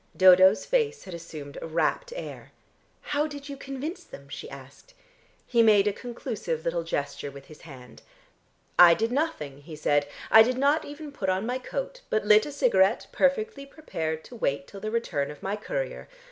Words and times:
Dodo's 0.17 0.65
face 0.65 1.03
had 1.03 1.13
assumed 1.13 1.59
a 1.61 1.67
rapt 1.67 2.11
air. 2.15 2.51
"How 3.13 3.27
did 3.27 3.49
you 3.49 3.55
convince 3.55 4.03
them?" 4.03 4.29
she 4.29 4.49
asked. 4.49 4.95
He 5.45 5.61
made 5.61 5.87
a 5.87 5.93
conclusive 5.93 6.65
little 6.65 6.81
gesture 6.81 7.29
with 7.29 7.45
his 7.45 7.61
hand. 7.61 8.01
"I 8.79 8.95
did 8.95 9.11
nothing," 9.11 9.61
he 9.61 9.75
said. 9.75 10.07
"I 10.31 10.41
did 10.41 10.57
not 10.57 10.85
even 10.85 11.11
put 11.11 11.29
on 11.29 11.45
my 11.45 11.59
coat, 11.59 12.01
but 12.09 12.25
lit 12.25 12.47
a 12.47 12.51
cigarette, 12.51 13.05
perfectly 13.11 13.67
prepared 13.67 14.23
to 14.23 14.35
wait 14.35 14.65
till 14.65 14.79
the 14.79 14.89
return 14.89 15.29
of 15.29 15.43
my 15.43 15.55
courier. 15.55 16.07